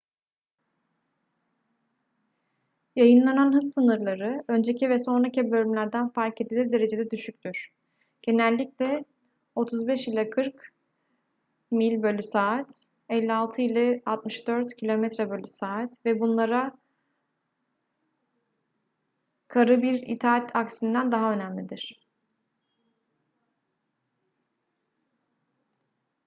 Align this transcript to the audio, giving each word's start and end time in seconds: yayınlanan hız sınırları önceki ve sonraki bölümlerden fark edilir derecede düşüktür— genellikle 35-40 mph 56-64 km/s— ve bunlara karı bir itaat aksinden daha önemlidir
yayınlanan 2.95 3.53
hız 3.53 3.73
sınırları 3.73 4.43
önceki 4.47 4.89
ve 4.89 4.99
sonraki 4.99 5.51
bölümlerden 5.51 6.09
fark 6.09 6.41
edilir 6.41 6.71
derecede 6.71 7.11
düşüktür— 7.11 7.69
genellikle 8.21 9.05
35-40 9.55 10.53
mph 11.71 12.03
56-64 13.09 14.75
km/s— 14.75 15.89
ve 16.05 16.19
bunlara 16.19 16.77
karı 19.47 19.81
bir 19.81 20.01
itaat 20.07 20.55
aksinden 20.55 21.11
daha 21.11 21.33
önemlidir 21.33 22.01